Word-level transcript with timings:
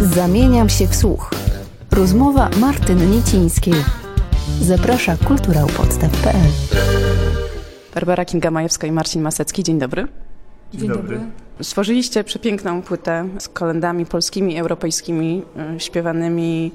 Zamieniam 0.00 0.68
się 0.68 0.86
w 0.86 0.96
słuch. 0.96 1.30
Rozmowa 1.90 2.50
Martyn 2.60 3.10
Niecińskiej. 3.10 3.74
Zaprasza 4.60 5.16
kulturałpodstaw.pl 5.16 6.50
Barbara 7.94 8.24
Kinga-Majewska 8.24 8.86
i 8.86 8.92
Marcin 8.92 9.22
Masecki. 9.22 9.62
Dzień 9.62 9.78
dobry. 9.78 10.08
Dzień, 10.74 10.88
dobry. 10.88 11.20
Stworzyliście 11.62 12.24
przepiękną 12.24 12.82
płytę 12.82 13.28
z 13.38 13.48
kolendami 13.48 14.06
polskimi, 14.06 14.58
europejskimi, 14.58 15.42
y, 15.76 15.80
śpiewanymi 15.80 16.72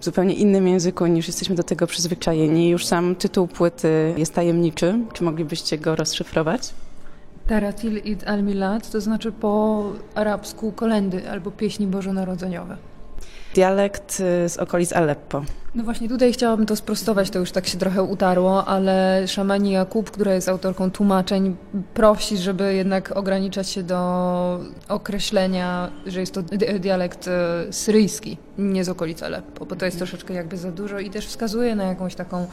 w 0.00 0.04
zupełnie 0.04 0.34
innym 0.34 0.68
języku 0.68 1.06
niż 1.06 1.26
jesteśmy 1.26 1.56
do 1.56 1.62
tego 1.62 1.86
przyzwyczajeni. 1.86 2.68
Już 2.68 2.86
sam 2.86 3.14
tytuł 3.14 3.46
płyty 3.46 4.14
jest 4.16 4.34
tajemniczy. 4.34 4.98
Czy 5.12 5.24
moglibyście 5.24 5.78
go 5.78 5.96
rozszyfrować? 5.96 6.74
Taratil 7.48 8.00
id 8.04 8.24
al-Milad 8.26 8.90
to 8.90 9.00
znaczy 9.00 9.32
po 9.32 9.82
arabsku 10.14 10.72
kolendy 10.72 11.30
albo 11.30 11.50
pieśni 11.50 11.86
bożonarodzeniowe. 11.86 12.76
Dialekt 13.54 14.20
y, 14.20 14.48
z 14.48 14.56
okolic 14.56 14.92
Aleppo. 14.92 15.42
No 15.74 15.84
właśnie 15.84 16.08
tutaj 16.08 16.32
chciałabym 16.32 16.66
to 16.66 16.76
sprostować, 16.76 17.30
to 17.30 17.38
już 17.38 17.52
tak 17.52 17.66
się 17.66 17.78
trochę 17.78 18.02
utarło, 18.02 18.64
ale 18.64 19.22
szamani 19.28 19.70
Jakub, 19.70 20.10
która 20.10 20.34
jest 20.34 20.48
autorką 20.48 20.90
tłumaczeń, 20.90 21.56
prosi, 21.94 22.38
żeby 22.38 22.74
jednak 22.74 23.16
ograniczać 23.16 23.68
się 23.68 23.82
do 23.82 24.60
określenia, 24.88 25.90
że 26.06 26.20
jest 26.20 26.34
to 26.34 26.42
di- 26.42 26.80
dialekt 26.80 27.28
e, 27.28 27.72
syryjski, 27.72 28.38
nie 28.58 28.84
z 28.84 28.88
okolic 28.88 29.22
Aleppo, 29.22 29.66
bo 29.66 29.76
to 29.76 29.84
jest 29.84 29.98
troszeczkę 29.98 30.34
jakby 30.34 30.56
za 30.56 30.72
dużo 30.72 30.98
i 30.98 31.10
też 31.10 31.26
wskazuje 31.26 31.76
na 31.76 31.84
jakąś 31.84 32.14
taką 32.14 32.46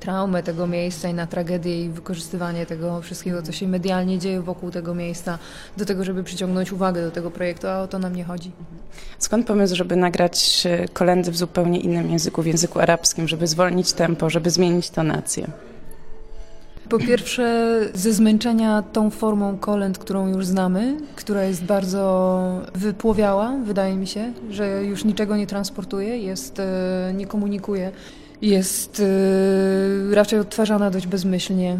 traumę 0.00 0.42
tego 0.42 0.66
miejsca 0.66 1.08
i 1.08 1.14
na 1.14 1.26
tragedię 1.26 1.84
i 1.84 1.88
wykorzystywanie 1.88 2.66
tego 2.66 3.00
wszystkiego, 3.02 3.42
co 3.42 3.52
się 3.52 3.68
medialnie 3.68 4.18
dzieje 4.18 4.40
wokół 4.42 4.70
tego 4.70 4.94
miejsca, 4.94 5.38
do 5.76 5.84
tego, 5.84 6.04
żeby 6.04 6.24
przyciągnąć 6.24 6.72
uwagę 6.72 7.02
do 7.02 7.10
tego 7.10 7.30
projektu, 7.30 7.68
a 7.68 7.80
o 7.80 7.88
to 7.88 7.98
nam 7.98 8.16
nie 8.16 8.24
chodzi. 8.24 8.52
Skąd 9.18 9.46
pomysł, 9.46 9.76
żeby 9.76 9.96
nagrać 9.96 10.66
y, 10.66 10.88
kolendy 10.92 11.30
w 11.30 11.36
zupełnie 11.36 11.80
innym 11.80 12.10
języku, 12.10 12.42
języku 12.58 12.80
arabskim, 12.80 13.28
żeby 13.28 13.46
zwolnić 13.46 13.92
tempo, 13.92 14.30
żeby 14.30 14.50
zmienić 14.50 14.90
tonację? 14.90 15.46
Po 16.88 16.98
pierwsze, 16.98 17.80
ze 17.94 18.12
zmęczenia 18.12 18.82
tą 18.82 19.10
formą 19.10 19.58
kolęd, 19.58 19.98
którą 19.98 20.28
już 20.28 20.46
znamy, 20.46 20.96
która 21.16 21.44
jest 21.44 21.64
bardzo 21.64 22.60
wypłowiała, 22.74 23.52
wydaje 23.64 23.96
mi 23.96 24.06
się, 24.06 24.32
że 24.50 24.84
już 24.84 25.04
niczego 25.04 25.36
nie 25.36 25.46
transportuje, 25.46 26.18
jest, 26.18 26.60
e, 26.60 27.12
nie 27.14 27.26
komunikuje, 27.26 27.92
jest 28.42 29.02
e, 30.10 30.14
raczej 30.14 30.38
odtwarzana 30.38 30.90
dość 30.90 31.06
bezmyślnie, 31.06 31.76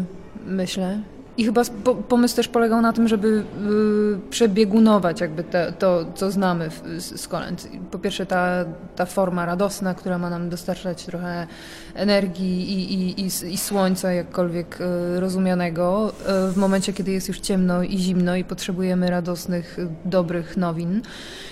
myślę. 0.47 0.99
I 1.39 1.45
chyba 1.45 1.61
po, 1.83 1.95
pomysł 1.95 2.35
też 2.35 2.47
polegał 2.47 2.81
na 2.81 2.93
tym, 2.93 3.07
żeby 3.07 3.27
y, 3.27 4.29
przebiegunować 4.29 5.21
jakby 5.21 5.43
te, 5.43 5.73
to, 5.79 6.05
co 6.15 6.31
znamy 6.31 6.69
z, 6.97 7.21
z 7.21 7.27
kolęd. 7.27 7.67
Po 7.91 7.99
pierwsze 7.99 8.25
ta, 8.25 8.65
ta 8.95 9.05
forma 9.05 9.45
radosna, 9.45 9.93
która 9.93 10.17
ma 10.17 10.29
nam 10.29 10.49
dostarczać 10.49 11.05
trochę 11.05 11.47
energii 11.93 12.73
i, 12.73 12.93
i, 12.93 13.21
i, 13.21 13.53
i 13.53 13.57
słońca, 13.57 14.13
jakkolwiek 14.13 14.81
y, 14.81 15.19
rozumianego, 15.19 16.11
y, 16.49 16.51
w 16.51 16.57
momencie, 16.57 16.93
kiedy 16.93 17.11
jest 17.11 17.27
już 17.27 17.39
ciemno 17.39 17.83
i 17.83 17.97
zimno 17.97 18.35
i 18.35 18.43
potrzebujemy 18.43 19.09
radosnych, 19.09 19.77
dobrych 20.05 20.57
nowin. 20.57 21.01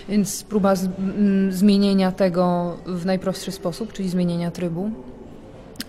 Więc 0.09 0.43
próba 0.43 0.75
z, 0.75 0.85
m, 0.85 1.51
zmienienia 1.51 2.11
tego 2.11 2.77
w 2.85 3.05
najprostszy 3.05 3.51
sposób, 3.51 3.93
czyli 3.93 4.09
zmienienia 4.09 4.51
trybu. 4.51 4.91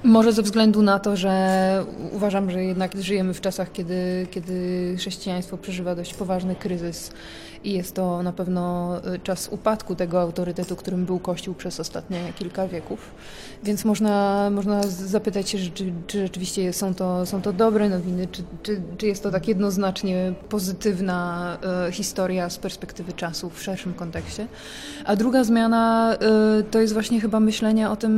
Może 0.04 0.32
ze 0.32 0.42
względu 0.42 0.82
na 0.82 0.98
to, 0.98 1.16
że 1.16 1.84
uważam, 2.12 2.50
że 2.50 2.64
jednak 2.64 2.96
żyjemy 3.02 3.34
w 3.34 3.40
czasach, 3.40 3.72
kiedy, 3.72 4.26
kiedy 4.30 4.94
chrześcijaństwo 4.98 5.58
przeżywa 5.58 5.94
dość 5.94 6.14
poważny 6.14 6.54
kryzys 6.54 7.10
i 7.64 7.72
jest 7.72 7.94
to 7.94 8.22
na 8.22 8.32
pewno 8.32 8.96
y, 9.14 9.18
czas 9.18 9.48
upadku 9.52 9.94
tego 9.94 10.20
autorytetu, 10.20 10.76
którym 10.76 11.06
był 11.06 11.18
Kościół 11.18 11.54
przez 11.54 11.80
ostatnie 11.80 12.32
kilka 12.38 12.68
wieków. 12.68 13.10
Więc 13.64 13.84
można, 13.84 14.48
można 14.50 14.82
zapytać 14.86 15.50
się, 15.50 15.58
czy, 15.74 15.92
czy 16.06 16.22
rzeczywiście 16.22 16.72
są 16.72 16.94
to, 16.94 17.26
są 17.26 17.42
to 17.42 17.52
dobre 17.52 17.88
nowiny, 17.88 18.26
czy, 18.32 18.42
czy, 18.62 18.80
czy 18.98 19.06
jest 19.06 19.22
to 19.22 19.30
tak 19.30 19.48
jednoznacznie 19.48 20.32
pozytywna 20.48 21.58
e, 21.86 21.92
historia 21.92 22.50
z 22.50 22.58
perspektywy 22.58 23.12
czasu 23.12 23.50
w 23.50 23.62
szerszym 23.62 23.94
kontekście. 23.94 24.46
A 25.04 25.16
druga 25.16 25.44
zmiana 25.44 26.14
e, 26.14 26.62
to 26.62 26.80
jest 26.80 26.92
właśnie 26.92 27.20
chyba 27.20 27.40
myślenie 27.40 27.90
o 27.90 27.96
tym 27.96 28.12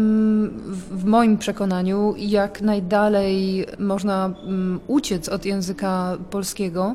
w, 0.66 1.00
w 1.00 1.04
moim 1.04 1.38
przekonaniu, 1.38 1.69
jak 2.16 2.60
najdalej 2.60 3.66
można 3.78 4.26
mm, 4.26 4.80
uciec 4.86 5.28
od 5.28 5.44
języka 5.44 6.18
polskiego, 6.30 6.94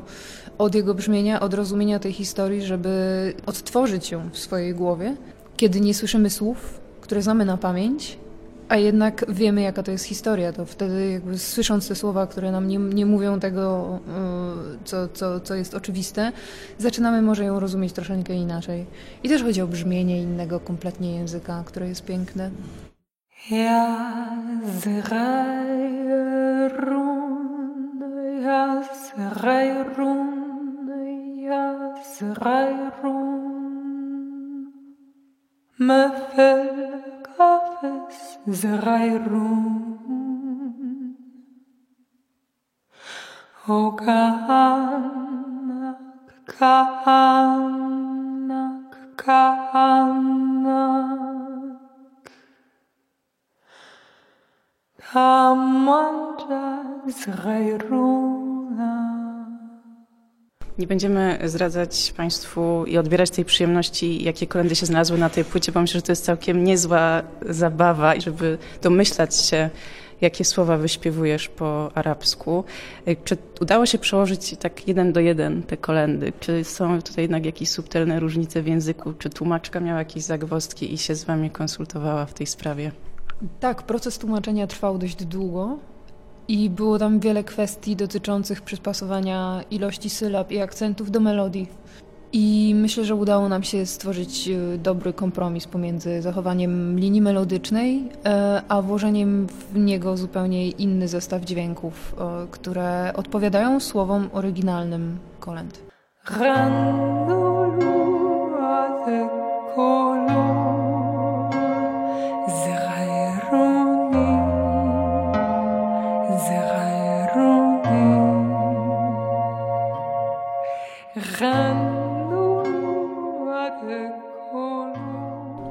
od 0.58 0.74
jego 0.74 0.94
brzmienia, 0.94 1.40
od 1.40 1.54
rozumienia 1.54 1.98
tej 1.98 2.12
historii, 2.12 2.62
żeby 2.62 3.34
odtworzyć 3.46 4.10
ją 4.10 4.30
w 4.32 4.38
swojej 4.38 4.74
głowie, 4.74 5.16
kiedy 5.56 5.80
nie 5.80 5.94
słyszymy 5.94 6.30
słów, 6.30 6.80
które 7.00 7.22
znamy 7.22 7.44
na 7.44 7.56
pamięć, 7.56 8.18
a 8.68 8.76
jednak 8.76 9.24
wiemy, 9.28 9.62
jaka 9.62 9.82
to 9.82 9.90
jest 9.90 10.04
historia, 10.04 10.52
to 10.52 10.66
wtedy 10.66 11.10
jakby 11.10 11.38
słysząc 11.38 11.88
te 11.88 11.94
słowa, 11.94 12.26
które 12.26 12.52
nam 12.52 12.68
nie, 12.68 12.78
nie 12.78 13.06
mówią 13.06 13.40
tego, 13.40 13.98
y, 14.74 14.84
co, 14.84 15.08
co, 15.08 15.40
co 15.40 15.54
jest 15.54 15.74
oczywiste, 15.74 16.32
zaczynamy 16.78 17.22
może 17.22 17.44
ją 17.44 17.60
rozumieć 17.60 17.92
troszeczkę 17.92 18.34
inaczej. 18.34 18.86
I 19.22 19.28
też 19.28 19.42
chodzi 19.42 19.62
o 19.62 19.66
brzmienie 19.66 20.22
innego 20.22 20.60
kompletnie 20.60 21.14
języka, 21.14 21.64
które 21.66 21.88
jest 21.88 22.04
piękne. 22.04 22.50
Я 23.48 24.42
зырай 24.82 26.68
рун, 26.68 28.02
я 28.42 28.82
зырай 28.82 29.84
рун, 29.94 30.90
я 31.44 31.94
зырай 32.18 32.74
рун. 33.00 34.72
Мефел 35.78 36.64
кафес 37.22 38.40
зырай 38.46 39.16
рун. 39.16 41.16
О 43.68 43.92
канак, 43.92 45.20
канак, 46.58 48.98
канак. 49.14 51.06
Nie 60.78 60.86
będziemy 60.86 61.38
zdradzać 61.44 62.14
Państwu 62.16 62.84
i 62.86 62.98
odbierać 62.98 63.30
tej 63.30 63.44
przyjemności, 63.44 64.24
jakie 64.24 64.46
kolendy 64.46 64.76
się 64.76 64.86
znalazły 64.86 65.18
na 65.18 65.30
tej 65.30 65.44
płycie, 65.44 65.72
bo 65.72 65.80
myślę, 65.80 65.98
że 65.98 66.02
to 66.02 66.12
jest 66.12 66.24
całkiem 66.24 66.64
niezła 66.64 67.22
zabawa 67.48 68.20
żeby 68.20 68.58
domyślać 68.82 69.36
się, 69.36 69.70
jakie 70.20 70.44
słowa 70.44 70.76
wyśpiewujesz 70.76 71.48
po 71.48 71.90
arabsku. 71.94 72.64
Czy 73.24 73.36
udało 73.60 73.86
się 73.86 73.98
przełożyć 73.98 74.56
tak 74.60 74.88
jeden 74.88 75.12
do 75.12 75.20
jeden 75.20 75.62
te 75.62 75.76
kolendy? 75.76 76.32
Czy 76.40 76.64
są 76.64 77.02
tutaj 77.02 77.24
jednak 77.24 77.46
jakieś 77.46 77.68
subtelne 77.68 78.20
różnice 78.20 78.62
w 78.62 78.66
języku? 78.66 79.12
Czy 79.18 79.30
tłumaczka 79.30 79.80
miała 79.80 79.98
jakieś 79.98 80.22
zagwozdki 80.22 80.94
i 80.94 80.98
się 80.98 81.14
z 81.14 81.24
Wami 81.24 81.50
konsultowała 81.50 82.26
w 82.26 82.34
tej 82.34 82.46
sprawie? 82.46 82.92
Tak, 83.60 83.82
proces 83.82 84.18
tłumaczenia 84.18 84.66
trwał 84.66 84.98
dość 84.98 85.24
długo 85.24 85.78
i 86.48 86.70
było 86.70 86.98
tam 86.98 87.20
wiele 87.20 87.44
kwestii 87.44 87.96
dotyczących 87.96 88.62
przystosowania 88.62 89.62
ilości 89.70 90.10
sylab 90.10 90.52
i 90.52 90.60
akcentów 90.60 91.10
do 91.10 91.20
melodii. 91.20 91.68
I 92.32 92.74
myślę, 92.76 93.04
że 93.04 93.14
udało 93.14 93.48
nam 93.48 93.62
się 93.62 93.86
stworzyć 93.86 94.48
e, 94.48 94.78
dobry 94.78 95.12
kompromis 95.12 95.66
pomiędzy 95.66 96.22
zachowaniem 96.22 96.98
linii 96.98 97.22
melodycznej, 97.22 98.08
e, 98.24 98.62
a 98.68 98.82
włożeniem 98.82 99.46
w 99.72 99.78
niego 99.78 100.16
zupełnie 100.16 100.70
inny 100.70 101.08
zestaw 101.08 101.44
dźwięków, 101.44 102.14
które 102.50 103.12
odpowiadają 103.16 103.80
słowom 103.80 104.28
oryginalnym 104.32 105.18
kolęd. 105.40 105.82
Ranulu 106.30 107.56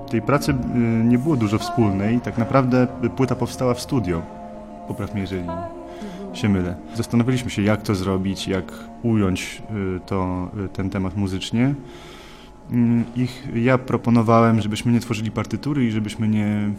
Tej 0.10 0.22
pracy 0.22 0.52
y, 0.52 0.56
nie 1.04 1.18
było 1.18 1.36
dużo 1.36 1.60
wspólnej. 1.60 2.20
Tak 2.22 2.38
naprawdę 2.38 2.88
płyta 3.16 3.36
powstała 3.36 3.74
w 3.74 3.82
studio. 3.82 4.22
Popraw 4.88 5.14
mnie, 5.14 5.22
jeżeli 5.22 5.44
się 6.34 6.50
mylę. 6.50 6.76
Zastanowiliśmy 6.96 7.50
się, 7.50 7.62
jak 7.62 7.82
to 7.82 7.96
zrobić, 7.96 8.48
jak 8.48 8.74
ująć 9.04 9.62
y, 9.98 10.00
to, 10.06 10.50
y, 10.66 10.70
ten 10.70 10.90
temat 10.90 11.16
muzycznie. 11.18 11.74
Mm, 12.72 13.04
Ich, 13.16 13.48
ja 13.56 13.78
proponowałem, 13.78 14.62
żebyśmy 14.62 14.92
nie 14.92 15.00
tworzyli 15.00 15.32
partytury 15.32 15.86
i 15.86 15.92
żebyśmy 15.92 16.28
nie 16.28 16.46
e, 16.46 16.72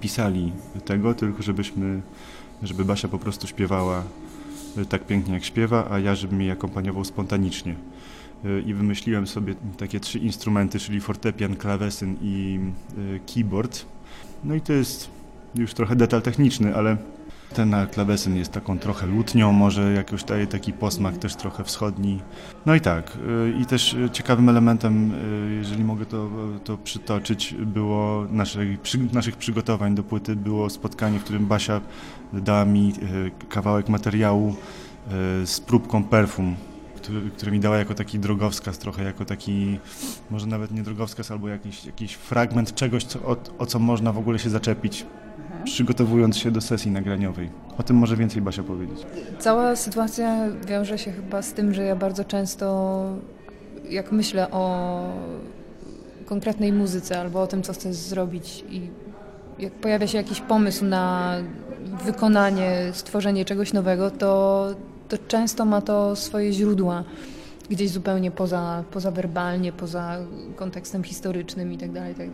pisali 0.00 0.52
tego, 0.84 1.14
tylko 1.14 1.42
żebyśmy, 1.42 2.00
żeby 2.62 2.84
Basia 2.84 3.08
po 3.08 3.18
prostu 3.18 3.46
śpiewała 3.46 4.02
tak 4.88 5.06
pięknie 5.06 5.34
jak 5.34 5.44
śpiewa, 5.44 5.88
a 5.90 5.98
ja 5.98 6.14
żebym 6.14 6.40
jej 6.40 6.50
akompaniował 6.50 7.04
spontanicznie. 7.04 7.74
y, 8.44 8.62
i 8.66 8.74
wymyśliłem 8.74 9.26
sobie 9.26 9.54
takie 9.76 10.00
trzy 10.00 10.18
instrumenty, 10.18 10.78
czyli 10.78 11.00
fortepian, 11.00 11.56
klawesyn 11.56 12.16
i 12.22 12.60
y, 12.98 13.20
keyboard. 13.34 13.84
No 14.44 14.54
i 14.54 14.60
to 14.60 14.72
jest 14.72 15.10
już 15.54 15.74
trochę 15.74 15.96
detal 15.96 16.22
techniczny, 16.22 16.74
ale 16.74 16.96
ten 17.54 17.74
klawesyn 17.92 18.36
jest 18.36 18.52
taką 18.52 18.78
trochę 18.78 19.06
lutnią, 19.06 19.52
może 19.52 19.92
jakoś 19.92 20.24
daje 20.24 20.46
taki 20.46 20.72
posmak 20.72 21.18
też 21.18 21.36
trochę 21.36 21.64
wschodni. 21.64 22.20
No 22.66 22.74
i 22.74 22.80
tak, 22.80 23.16
y, 23.16 23.60
i 23.60 23.66
też 23.66 23.94
y, 23.94 24.10
ciekawym 24.10 24.48
elementem, 24.48 25.14
y, 25.14 25.54
jeżeli 25.54 25.84
mogę 25.84 26.06
to, 26.06 26.28
to 26.64 26.78
przytoczyć, 26.78 27.54
było 27.54 28.26
naszej, 28.30 28.78
przy, 28.78 28.98
naszych 29.12 29.36
przygotowań 29.36 29.94
do 29.94 30.02
płyty, 30.02 30.36
było 30.36 30.70
spotkanie, 30.70 31.18
w 31.18 31.24
którym 31.24 31.46
Basia 31.46 31.80
dała 32.32 32.64
mi 32.64 32.92
kawałek 33.48 33.88
materiału 33.88 34.56
z 35.44 35.60
próbką 35.60 36.04
perfum, 36.04 36.56
który, 36.96 37.30
który 37.30 37.52
mi 37.52 37.60
dała 37.60 37.76
jako 37.76 37.94
taki 37.94 38.18
drogowskaz, 38.18 38.78
trochę 38.78 39.04
jako 39.04 39.24
taki, 39.24 39.78
może 40.30 40.46
nawet 40.46 40.70
nie 40.70 40.82
drogowskaz, 40.82 41.30
albo 41.30 41.48
jakiś, 41.48 41.84
jakiś 41.84 42.14
fragment 42.14 42.74
czegoś, 42.74 43.04
co, 43.04 43.18
o, 43.18 43.36
o 43.58 43.66
co 43.66 43.78
można 43.78 44.12
w 44.12 44.18
ogóle 44.18 44.38
się 44.38 44.50
zaczepić, 44.50 45.06
przygotowując 45.64 46.36
się 46.36 46.50
do 46.50 46.60
sesji 46.60 46.90
nagraniowej. 46.90 47.50
O 47.78 47.82
tym 47.82 47.96
może 47.96 48.16
więcej 48.16 48.42
Basia 48.42 48.62
powiedzieć. 48.62 48.98
Cała 49.38 49.76
sytuacja 49.76 50.50
wiąże 50.66 50.98
się 50.98 51.12
chyba 51.12 51.42
z 51.42 51.52
tym, 51.52 51.74
że 51.74 51.84
ja 51.84 51.96
bardzo 51.96 52.24
często, 52.24 53.04
jak 53.90 54.12
myślę 54.12 54.50
o 54.50 55.00
konkretnej 56.26 56.72
muzyce 56.72 57.20
albo 57.20 57.42
o 57.42 57.46
tym, 57.46 57.62
co 57.62 57.72
chcę 57.72 57.94
zrobić 57.94 58.64
i 58.70 58.80
jak 59.58 59.72
pojawia 59.72 60.06
się 60.06 60.18
jakiś 60.18 60.40
pomysł 60.40 60.84
na 60.84 61.34
wykonanie, 62.04 62.90
stworzenie 62.92 63.44
czegoś 63.44 63.72
nowego, 63.72 64.10
to, 64.10 64.66
to 65.08 65.18
często 65.28 65.64
ma 65.64 65.80
to 65.80 66.16
swoje 66.16 66.52
źródła 66.52 67.04
gdzieś 67.70 67.90
zupełnie 67.90 68.30
poza, 68.30 68.84
poza 68.90 69.10
werbalnie, 69.10 69.72
poza 69.72 70.18
kontekstem 70.56 71.04
historycznym 71.04 71.72
i 71.72 71.78
tak 71.78 71.92
dalej, 71.92 72.12
i 72.12 72.16
tak 72.16 72.30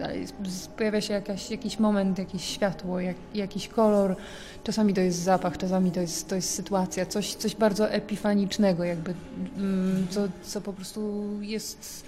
Pojawia 0.77 1.01
się 1.01 1.15
jakaś, 1.15 1.51
jakiś 1.51 1.79
moment, 1.79 2.19
jakieś 2.19 2.45
światło, 2.45 3.01
jak, 3.01 3.17
jakiś 3.35 3.69
kolor, 3.69 4.17
Czasami 4.65 4.95
to 4.95 5.01
jest 5.01 5.19
zapach, 5.19 5.59
czasami 5.59 5.91
to 5.91 6.01
jest, 6.01 6.29
to 6.29 6.35
jest 6.35 6.55
sytuacja, 6.55 7.07
coś, 7.07 7.35
coś 7.35 7.57
bardzo 7.57 7.91
epifanicznego, 7.91 8.85
jakby, 8.85 9.15
mm, 9.57 10.07
co, 10.11 10.21
co 10.43 10.61
po 10.61 10.73
prostu 10.73 11.25
jest, 11.41 12.05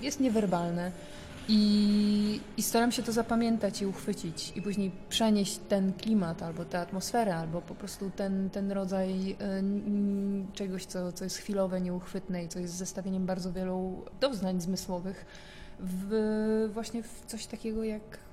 jest 0.00 0.20
niewerbalne. 0.20 0.90
I, 1.48 2.40
I 2.56 2.62
staram 2.62 2.92
się 2.92 3.02
to 3.02 3.12
zapamiętać 3.12 3.82
i 3.82 3.86
uchwycić, 3.86 4.52
i 4.56 4.62
później 4.62 4.90
przenieść 5.08 5.58
ten 5.68 5.92
klimat, 5.92 6.42
albo 6.42 6.64
tę 6.64 6.80
atmosferę, 6.80 7.36
albo 7.36 7.62
po 7.62 7.74
prostu 7.74 8.10
ten, 8.16 8.50
ten 8.50 8.72
rodzaj 8.72 9.30
y, 9.30 9.36
czegoś, 10.54 10.86
co, 10.86 11.12
co 11.12 11.24
jest 11.24 11.36
chwilowe, 11.38 11.80
nieuchwytne 11.80 12.44
i 12.44 12.48
co 12.48 12.58
jest 12.58 12.74
zestawieniem 12.74 13.26
bardzo 13.26 13.52
wielu 13.52 14.04
doznań 14.20 14.60
zmysłowych, 14.60 15.26
w, 15.80 16.70
właśnie 16.72 17.02
w 17.02 17.22
coś 17.26 17.46
takiego 17.46 17.84
jak 17.84 18.23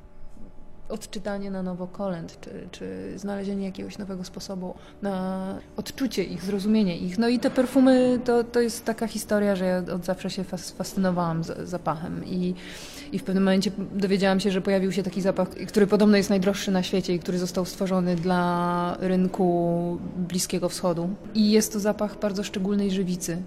odczytanie 0.92 1.52
na 1.52 1.64
nowo 1.64 1.88
kolęd, 1.88 2.38
czy, 2.42 2.68
czy 2.72 3.14
znalezienie 3.16 3.66
jakiegoś 3.66 3.98
nowego 3.98 4.24
sposobu 4.24 4.76
na 5.02 5.56
odczucie 5.78 6.24
ich, 6.24 6.44
zrozumienie 6.44 6.98
ich. 6.98 7.18
No 7.18 7.28
i 7.28 7.40
te 7.40 7.50
perfumy 7.50 8.20
to, 8.26 8.44
to 8.44 8.62
jest 8.62 8.86
taka 8.86 9.08
historia, 9.08 9.56
że 9.56 9.66
ja 9.66 9.94
od 9.96 10.06
zawsze 10.06 10.30
się 10.30 10.44
fas- 10.44 10.76
fascynowałam 10.76 11.44
z, 11.44 11.70
zapachem 11.70 12.26
i, 12.26 12.56
i 13.12 13.20
w 13.20 13.24
pewnym 13.24 13.44
momencie 13.44 13.72
dowiedziałam 13.92 14.40
się, 14.40 14.52
że 14.52 14.62
pojawił 14.62 14.92
się 14.92 15.04
taki 15.04 15.22
zapach, 15.22 15.50
który 15.50 15.88
podobno 15.88 16.18
jest 16.18 16.30
najdroższy 16.30 16.72
na 16.72 16.84
świecie 16.84 17.14
i 17.14 17.20
który 17.20 17.38
został 17.38 17.66
stworzony 17.66 18.16
dla 18.16 18.98
rynku 19.00 19.98
Bliskiego 20.18 20.70
Wschodu. 20.70 21.10
I 21.34 21.52
jest 21.52 21.74
to 21.74 21.80
zapach 21.80 22.20
bardzo 22.20 22.44
szczególnej 22.44 22.92
żywicy 22.92 23.38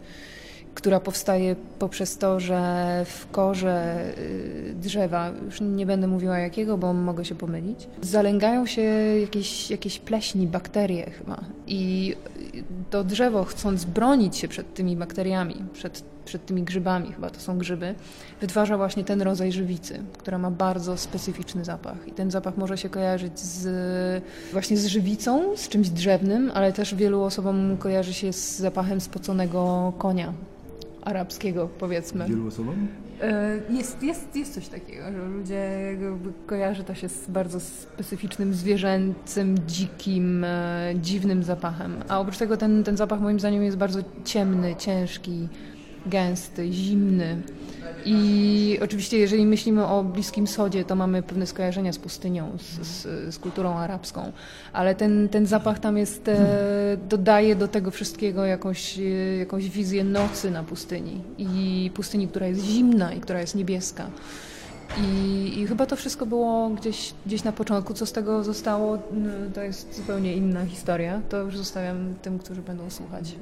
która 0.74 1.00
powstaje 1.00 1.56
poprzez 1.78 2.18
to, 2.18 2.40
że 2.40 3.04
w 3.08 3.30
korze 3.30 4.04
y, 4.18 4.74
drzewa, 4.74 5.30
już 5.44 5.60
nie 5.60 5.86
będę 5.86 6.06
mówiła 6.06 6.38
jakiego, 6.38 6.78
bo 6.78 6.92
mogę 6.92 7.24
się 7.24 7.34
pomylić, 7.34 7.88
zalęgają 8.02 8.66
się 8.66 8.82
jakieś, 9.20 9.70
jakieś 9.70 9.98
pleśni, 9.98 10.46
bakterie 10.46 11.10
chyba. 11.10 11.40
I 11.66 12.14
to 12.90 13.04
drzewo, 13.04 13.44
chcąc 13.44 13.84
bronić 13.84 14.36
się 14.36 14.48
przed 14.48 14.74
tymi 14.74 14.96
bakteriami, 14.96 15.54
przed, 15.72 16.04
przed 16.24 16.46
tymi 16.46 16.62
grzybami, 16.62 17.12
chyba 17.12 17.30
to 17.30 17.40
są 17.40 17.58
grzyby, 17.58 17.94
wytwarza 18.40 18.76
właśnie 18.76 19.04
ten 19.04 19.22
rodzaj 19.22 19.52
żywicy, 19.52 20.02
która 20.18 20.38
ma 20.38 20.50
bardzo 20.50 20.96
specyficzny 20.96 21.64
zapach. 21.64 22.08
I 22.08 22.12
ten 22.12 22.30
zapach 22.30 22.56
może 22.56 22.78
się 22.78 22.88
kojarzyć 22.88 23.40
z, 23.40 24.24
właśnie 24.52 24.76
z 24.76 24.86
żywicą, 24.86 25.56
z 25.56 25.68
czymś 25.68 25.88
drzewnym, 25.88 26.50
ale 26.54 26.72
też 26.72 26.94
wielu 26.94 27.22
osobom 27.22 27.76
kojarzy 27.76 28.14
się 28.14 28.32
z 28.32 28.58
zapachem 28.58 29.00
spoconego 29.00 29.92
konia 29.98 30.32
arabskiego, 31.04 31.68
powiedzmy. 31.78 32.28
Wielu 32.28 32.46
osobom? 32.46 32.88
E, 33.22 33.60
Jest, 33.70 34.02
jest, 34.02 34.36
jest 34.36 34.54
coś 34.54 34.68
takiego, 34.68 35.02
że 35.12 35.28
ludzie 35.28 35.68
jakby 36.00 36.32
kojarzy 36.46 36.84
to 36.84 36.94
się 36.94 37.08
z 37.08 37.30
bardzo 37.30 37.60
specyficznym, 37.60 38.54
zwierzęcym, 38.54 39.54
dzikim, 39.66 40.44
e, 40.44 40.92
dziwnym 41.00 41.42
zapachem. 41.42 41.96
A 42.08 42.20
oprócz 42.20 42.38
tego 42.38 42.56
ten, 42.56 42.84
ten 42.84 42.96
zapach 42.96 43.20
moim 43.20 43.40
zdaniem 43.40 43.62
jest 43.64 43.76
bardzo 43.76 44.00
ciemny, 44.24 44.76
ciężki, 44.76 45.48
gęsty, 46.06 46.72
zimny. 46.72 47.42
I 48.04 48.78
oczywiście 48.82 49.18
jeżeli 49.18 49.46
myślimy 49.46 49.86
o 49.86 50.04
Bliskim 50.04 50.46
Wschodzie, 50.46 50.84
to 50.84 50.94
mamy 50.94 51.22
pewne 51.22 51.46
skojarzenia 51.46 51.92
z 51.92 51.98
pustynią, 51.98 52.50
z, 52.58 52.86
z, 52.86 53.34
z 53.34 53.38
kulturą 53.38 53.74
arabską, 53.74 54.32
ale 54.72 54.94
ten, 54.94 55.28
ten 55.28 55.46
zapach 55.46 55.78
tam 55.78 55.96
jest, 55.98 56.28
e, 56.28 56.96
dodaje 57.08 57.56
do 57.56 57.68
tego 57.68 57.90
wszystkiego 57.90 58.44
jakąś, 58.44 58.98
e, 58.98 59.02
jakąś 59.36 59.68
wizję 59.68 60.04
nocy 60.04 60.50
na 60.50 60.62
pustyni 60.62 61.20
i 61.38 61.90
pustyni, 61.94 62.28
która 62.28 62.46
jest 62.46 62.64
zimna 62.64 63.12
i 63.12 63.20
która 63.20 63.40
jest 63.40 63.54
niebieska. 63.54 64.06
I, 65.02 65.60
I 65.60 65.66
chyba 65.66 65.86
to 65.86 65.96
wszystko 65.96 66.26
było 66.26 66.70
gdzieś, 66.70 67.14
gdzieś 67.26 67.44
na 67.44 67.52
początku. 67.52 67.94
Co 67.94 68.06
z 68.06 68.12
tego 68.12 68.44
zostało, 68.44 68.98
to 69.54 69.62
jest 69.62 69.96
zupełnie 69.96 70.34
inna 70.34 70.66
historia. 70.66 71.20
To 71.28 71.42
już 71.42 71.56
zostawiam 71.56 72.14
tym, 72.22 72.38
którzy 72.38 72.62
będą 72.62 72.90
słuchać. 72.90 73.34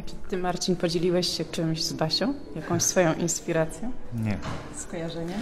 A 0.00 0.02
czy 0.02 0.14
ty, 0.28 0.36
Marcin, 0.36 0.76
podzieliłeś 0.76 1.28
się 1.28 1.44
czymś 1.44 1.84
z 1.84 1.92
Basią? 1.92 2.34
Jakąś 2.56 2.82
swoją 2.82 3.14
inspiracją? 3.14 3.92
Nie. 4.14 4.38
Skojarzeniem? 4.76 5.40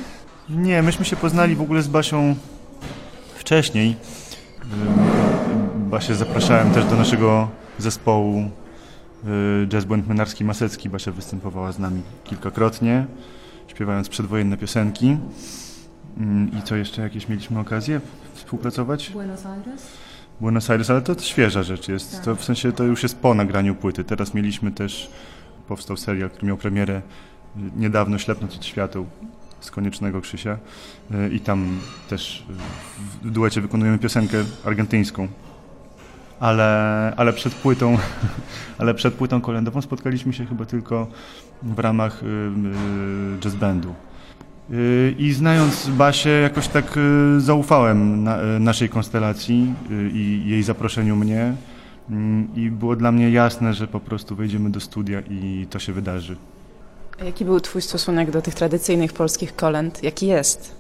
Nie, 0.49 0.83
myśmy 0.83 1.05
się 1.05 1.17
poznali 1.17 1.57
w 1.57 1.61
ogóle 1.61 1.83
z 1.83 1.89
Basią 1.89 2.35
wcześniej. 3.35 3.97
Basię 5.77 6.15
zapraszałem 6.15 6.71
też 6.71 6.85
do 6.85 6.97
naszego 6.97 7.49
zespołu 7.79 8.51
y, 9.63 9.67
Jazz 9.67 9.85
Błęd 9.85 10.09
Menarski 10.09 10.45
Masecki. 10.45 10.91
Basia 10.91 11.13
występowała 11.13 11.73
z 11.73 11.79
nami 11.79 12.03
kilkakrotnie, 12.25 13.07
śpiewając 13.67 14.09
przedwojenne 14.09 14.57
piosenki. 14.57 15.17
Ym, 16.21 16.51
I 16.59 16.63
co 16.63 16.77
jeszcze 16.77 17.03
jakieś 17.03 17.29
mieliśmy 17.29 17.61
okazję 17.61 18.01
współpracować? 18.35 19.11
Buenos 19.11 19.47
Aires? 19.47 19.83
Buenos 20.41 20.71
Aires, 20.71 20.91
ale 20.91 21.03
to 21.03 21.21
świeża 21.21 21.63
rzecz 21.63 21.89
jest. 21.89 22.15
Tak. 22.15 22.25
To 22.25 22.37
w 22.37 22.45
sensie 22.45 22.73
to 22.73 22.85
już 22.85 23.03
jest 23.03 23.19
po 23.19 23.35
nagraniu 23.35 23.75
płyty. 23.75 24.05
Teraz 24.05 24.35
mieliśmy 24.35 24.73
też, 24.73 25.11
powstał 25.69 25.97
serial, 25.97 26.31
który 26.31 26.47
miał 26.47 26.57
premierę 26.57 27.03
y, 27.57 27.61
niedawno, 27.77 28.19
Ślepnąc 28.19 28.57
od 28.57 28.65
świateł 28.65 29.07
z 29.61 29.71
Koniecznego 29.71 30.21
Krzysia 30.21 30.59
Y, 31.15 31.35
i 31.35 31.41
tam 31.41 31.81
też 32.09 32.45
y, 33.23 33.29
w 33.29 33.31
duecie 33.31 33.61
wykonujemy 33.61 33.99
piosenkę 33.99 34.45
argentyńską. 34.65 35.29
Ale, 36.41 37.13
ale 37.17 37.33
przed 37.33 37.55
płytą, 37.55 37.99
ale 38.79 38.95
przed 38.95 39.15
płytą 39.15 39.41
kolędową 39.41 39.83
spotkaliśmy 39.83 40.33
się 40.33 40.47
chyba 40.47 40.65
tylko 40.65 41.07
w 41.63 41.79
ramach 41.79 42.21
jazz 43.41 43.55
bandu. 43.55 43.95
Y, 44.73 45.15
I 45.19 45.33
znając 45.33 45.89
Basię, 45.89 46.31
jakoś 46.31 46.69
tak 46.69 46.97
y, 46.97 47.41
zaufałem 47.41 48.25
na, 48.25 48.43
y, 48.43 48.61
naszej 48.61 48.89
konstelacji 48.89 49.75
i 50.13 50.43
jej 50.47 50.63
zaproszeniu 50.63 51.17
mnie. 51.17 51.55
Mm, 52.11 52.49
I 52.57 52.71
było 52.71 52.97
dla 52.97 53.13
mnie 53.13 53.31
jasne, 53.31 53.75
że 53.75 53.87
po 53.87 54.01
prostu 54.01 54.37
wejdziemy 54.37 54.71
do 54.71 54.81
studia 54.81 55.21
i 55.31 55.67
to 55.71 55.79
się 55.79 55.93
wydarzy. 55.93 56.37
A 57.21 57.25
jaki 57.25 57.45
był 57.45 57.61
twój 57.61 57.83
stosunek 57.83 58.31
do 58.31 58.43
tych 58.43 58.55
tradycyjnych 58.55 59.13
polskich 59.13 59.57
kolęd? 59.57 60.03
Jaki 60.03 60.27
jest? 60.27 60.79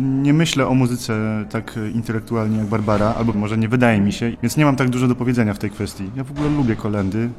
Nie 0.00 0.32
myślę 0.32 0.66
o 0.66 0.74
muzyce 0.74 1.44
tak 1.50 1.78
intelektualnie 1.94 2.58
jak 2.58 2.66
Barbara, 2.66 3.14
albo 3.18 3.32
może 3.32 3.58
nie 3.58 3.68
wydaje 3.68 4.00
mi 4.00 4.12
się, 4.12 4.32
więc 4.42 4.56
nie 4.56 4.64
mam 4.64 4.76
tak 4.76 4.88
dużo 4.90 5.08
do 5.08 5.14
powiedzenia 5.14 5.54
w 5.54 5.58
tej 5.58 5.70
kwestii. 5.70 6.10
Ja 6.16 6.24
w 6.24 6.30
ogóle 6.30 6.48
lubię 6.50 6.76
kolendy 6.76 7.30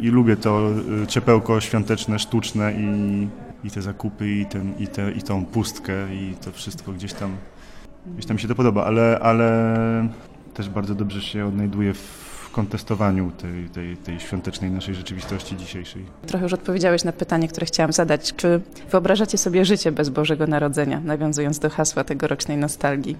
i 0.00 0.08
lubię 0.08 0.36
to 0.36 0.70
ciepełko 1.08 1.60
świąteczne, 1.60 2.18
sztuczne 2.18 2.72
i, 2.72 3.28
i 3.64 3.70
te 3.70 3.82
zakupy, 3.82 4.28
i, 4.28 4.46
ten, 4.46 4.74
i, 4.78 4.86
te, 4.86 5.12
i 5.12 5.22
tą 5.22 5.46
pustkę, 5.46 6.14
i 6.14 6.34
to 6.44 6.52
wszystko 6.52 6.92
gdzieś 6.92 7.12
tam, 7.12 7.36
gdzieś 8.06 8.26
tam 8.26 8.38
się 8.38 8.48
to 8.48 8.54
podoba, 8.54 8.84
ale, 8.84 9.18
ale 9.22 10.08
też 10.54 10.68
bardzo 10.68 10.94
dobrze 10.94 11.22
się 11.22 11.46
odnajduję 11.46 11.94
w 11.94 12.50
kontestowaniu 12.52 13.30
tej, 13.30 13.68
tej, 13.68 13.96
tej 13.96 14.20
świątecznej 14.20 14.70
naszej 14.70 14.94
rzeczywistości 14.94 15.56
dzisiejszej. 15.56 16.04
Trochę 16.26 16.44
już 16.44 16.52
odpowiedziałeś 16.52 17.04
na 17.04 17.12
pytanie, 17.12 17.48
które 17.48 17.66
chciałam 17.66 17.92
zadać. 17.92 18.34
Czy 18.36 18.60
wyobrażacie 18.90 19.38
sobie 19.38 19.64
życie 19.64 19.92
bez 19.92 20.08
Bożego 20.08 20.46
Narodzenia, 20.46 21.00
nawiązując 21.00 21.58
do 21.58 21.70
hasła 21.70 22.04
tegorocznej 22.04 22.56
nostalgii? 22.56 23.16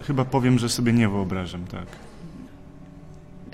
Chyba 0.00 0.24
powiem, 0.24 0.58
że 0.58 0.68
sobie 0.68 0.92
nie 0.92 1.08
wyobrażam, 1.08 1.64
tak. 1.64 1.86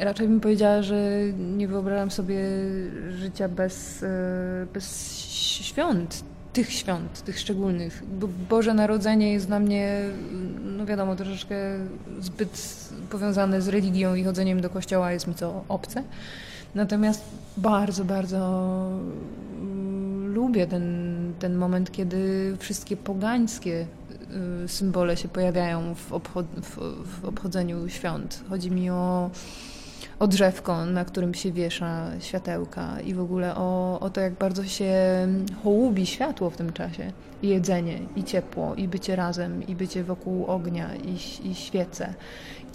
Raczej 0.00 0.28
bym 0.28 0.40
powiedziała, 0.40 0.82
że 0.82 1.10
nie 1.56 1.68
wyobrażam 1.68 2.10
sobie 2.10 2.40
życia 3.10 3.48
bez, 3.48 4.02
e, 4.02 4.66
bez 4.74 5.16
świąt, 5.62 6.24
tych 6.52 6.72
świąt, 6.72 7.24
tych 7.24 7.38
szczególnych. 7.38 8.02
Bo 8.20 8.28
Boże 8.48 8.74
Narodzenie 8.74 9.32
jest 9.32 9.46
dla 9.46 9.60
mnie, 9.60 10.02
no 10.62 10.86
wiadomo, 10.86 11.16
troszeczkę 11.16 11.56
zbyt 12.20 12.88
powiązane 13.10 13.62
z 13.62 13.68
religią 13.68 14.14
i 14.14 14.24
chodzeniem 14.24 14.60
do 14.60 14.70
kościoła 14.70 15.12
jest 15.12 15.26
mi 15.26 15.34
to 15.34 15.64
obce. 15.68 16.02
Natomiast 16.74 17.24
bardzo, 17.56 18.04
bardzo 18.04 18.38
mm, 19.60 20.34
lubię 20.34 20.66
ten, 20.66 20.84
ten 21.38 21.56
moment, 21.56 21.92
kiedy 21.92 22.56
wszystkie 22.58 22.96
pogańskie 22.96 23.86
y, 24.64 24.68
symbole 24.68 25.16
się 25.16 25.28
pojawiają 25.28 25.94
w, 25.94 26.12
obchod 26.12 26.46
w, 26.46 26.76
w 27.20 27.24
obchodzeniu 27.24 27.88
świąt. 27.88 28.44
Chodzi 28.48 28.70
mi 28.70 28.90
o, 28.90 29.30
o 30.20 30.26
drzewko, 30.26 30.86
na 30.86 31.04
którym 31.04 31.34
się 31.34 31.52
wiesza 31.52 32.10
światełka 32.20 33.00
i 33.00 33.14
w 33.14 33.20
ogóle 33.20 33.54
o, 33.56 34.00
o 34.00 34.10
to, 34.10 34.20
jak 34.20 34.32
bardzo 34.32 34.64
się 34.64 34.92
hołubi 35.64 36.06
światło 36.06 36.50
w 36.50 36.56
tym 36.56 36.72
czasie. 36.72 37.12
I 37.42 37.48
jedzenie, 37.48 37.98
i 38.16 38.24
ciepło, 38.24 38.74
i 38.74 38.88
bycie 38.88 39.16
razem, 39.16 39.66
i 39.66 39.74
bycie 39.74 40.04
wokół 40.04 40.46
ognia, 40.46 40.88
i, 40.94 41.48
i 41.50 41.54
świece. 41.54 42.14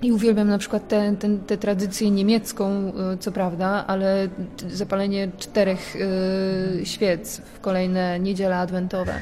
I 0.02 0.12
uwielbiam 0.12 0.48
na 0.48 0.58
przykład 0.58 0.88
tę 0.88 1.16
te, 1.20 1.38
te, 1.38 1.58
tradycję 1.58 2.12
niemiecką, 2.12 2.92
y, 3.14 3.18
co 3.18 3.32
prawda, 3.32 3.84
ale 3.88 4.28
zapalenie 4.70 5.32
czterech 5.38 5.96
y, 5.96 6.86
świec 6.86 7.42
w 7.56 7.60
kolejne 7.60 8.20
niedziele 8.20 8.58
adwentowe. 8.58 9.14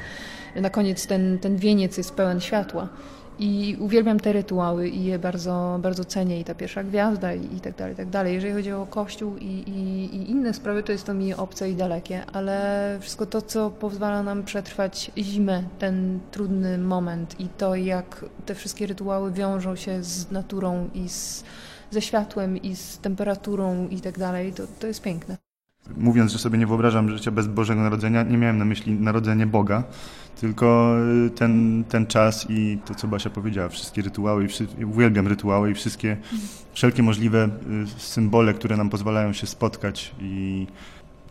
Na 0.56 0.70
koniec 0.70 1.08
ten, 1.08 1.40
ten 1.40 1.58
wieniec 1.58 1.98
jest 1.98 2.16
pełen 2.16 2.42
światła. 2.42 2.88
I 3.40 3.78
uwielbiam 3.80 4.20
te 4.20 4.34
rytuały 4.34 4.90
i 4.90 5.04
je 5.04 5.20
bardzo, 5.20 5.80
bardzo 5.82 6.06
cenię. 6.06 6.40
I 6.40 6.44
ta 6.44 6.56
pierwsza 6.56 6.84
gwiazda 6.84 7.34
i, 7.34 7.56
i 7.56 7.60
tak 7.60 7.76
dalej, 7.76 7.94
i 7.94 7.98
tak 7.98 8.10
dalej. 8.10 8.34
Jeżeli 8.34 8.54
chodzi 8.54 8.72
o 8.72 8.86
Kościół 8.86 9.38
i, 9.38 9.46
i, 9.46 10.16
i 10.16 10.32
inne 10.32 10.54
sprawy, 10.54 10.84
to 10.84 10.92
jest 10.92 11.06
to 11.06 11.14
mi 11.14 11.34
obce 11.34 11.70
i 11.70 11.76
dalekie, 11.76 12.26
ale 12.34 12.98
wszystko 13.02 13.26
to, 13.26 13.42
co 13.42 13.70
pozwala 13.70 14.24
nam 14.24 14.44
przetrwać 14.44 15.12
zimę, 15.18 15.64
ten 15.80 16.20
trudny 16.32 16.78
moment 16.78 17.40
i 17.40 17.48
to, 17.48 17.76
jak 17.76 18.26
te 18.46 18.56
wszystkie 18.56 18.88
rytuały 18.88 19.32
wiążą 19.32 19.76
się 19.76 20.04
z 20.04 20.32
naturą 20.32 20.90
i 20.94 21.10
z, 21.10 21.44
ze 21.92 22.02
światłem 22.02 22.58
i 22.58 22.76
z 22.76 22.98
temperaturą 22.98 23.88
i 23.88 24.02
tak 24.02 24.20
dalej, 24.20 24.54
to, 24.54 24.64
to 24.80 24.88
jest 24.88 25.02
piękne. 25.02 25.38
Mówiąc, 25.98 26.32
że 26.32 26.40
sobie 26.40 26.58
nie 26.58 26.68
wyobrażam 26.68 27.10
życia 27.10 27.32
bez 27.32 27.48
Bożego 27.48 27.82
Narodzenia, 27.82 28.24
nie 28.24 28.38
miałem 28.38 28.58
na 28.58 28.66
myśli 28.66 28.94
narodzenie 28.94 29.48
Boga, 29.48 29.84
tylko 30.42 30.96
y, 31.26 31.30
ten, 31.30 31.84
ten 31.90 32.06
czas 32.08 32.46
i 32.50 32.78
to, 32.86 32.96
co 32.96 33.08
Basia 33.08 33.30
powiedziała, 33.30 33.70
wszystkie 33.70 34.02
rytuały, 34.02 34.48
i 34.80 34.86
uwielbiam 34.86 35.28
rytuały 35.28 35.72
i 35.72 35.74
wszystkie, 35.74 36.18
wszelkie 36.74 37.04
możliwe 37.04 37.50
y, 37.98 38.00
symbole, 38.00 38.54
które 38.54 38.78
nam 38.78 38.90
pozwalają 38.90 39.34
się 39.34 39.48
spotkać 39.48 40.16
i 40.20 40.68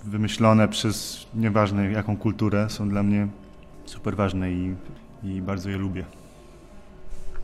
wymyślone 0.04 0.68
przez 0.68 1.26
nieważne 1.34 1.90
jaką 1.90 2.16
kulturę, 2.16 2.70
są 2.70 2.88
dla 2.88 3.02
mnie 3.02 3.28
super 3.84 4.16
ważne 4.16 4.52
i, 4.52 4.74
i 5.24 5.42
bardzo 5.42 5.70
je 5.70 5.76
lubię. 5.76 6.04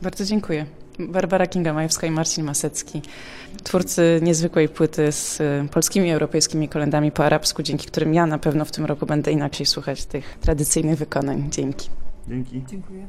Bardzo 0.01 0.25
dziękuję. 0.25 0.65
Barbara 0.99 1.45
Kinga-Majewska 1.45 2.07
i 2.07 2.11
Marcin 2.11 2.43
Masecki, 2.43 3.01
twórcy 3.63 4.19
niezwykłej 4.23 4.69
płyty 4.69 5.11
z 5.11 5.41
y, 5.41 5.67
polskimi 5.71 6.07
i 6.07 6.11
europejskimi 6.11 6.69
kolendami 6.69 7.11
po 7.11 7.25
arabsku, 7.25 7.63
dzięki 7.63 7.87
którym 7.87 8.13
ja 8.13 8.25
na 8.25 8.37
pewno 8.37 8.65
w 8.65 8.71
tym 8.71 8.85
roku 8.85 9.05
będę 9.05 9.31
inaczej 9.31 9.65
słuchać 9.65 10.05
tych 10.05 10.37
tradycyjnych 10.41 10.99
wykonań. 10.99 11.47
Dzięki. 11.51 11.89
Dzięki. 12.27 12.63
Dziękuję. 12.69 13.07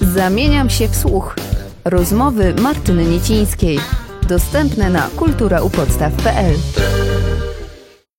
Zamieniam 0.00 0.70
się 0.70 0.88
w 0.88 0.96
słuch. 0.96 1.36
Rozmowy 1.84 2.54
Martyny 2.54 3.04
Niecińskiej. 3.04 3.78
Dostępne 4.28 4.90
na 4.90 5.08
kulturaupodstaw.pl 5.16 6.54